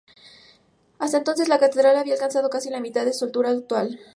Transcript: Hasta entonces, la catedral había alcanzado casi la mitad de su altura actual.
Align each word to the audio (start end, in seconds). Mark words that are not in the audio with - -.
Hasta 0.97 1.19
entonces, 1.19 1.47
la 1.47 1.59
catedral 1.59 1.95
había 1.95 2.15
alcanzado 2.15 2.49
casi 2.49 2.71
la 2.71 2.79
mitad 2.79 3.05
de 3.05 3.13
su 3.13 3.25
altura 3.25 3.51
actual. 3.51 3.99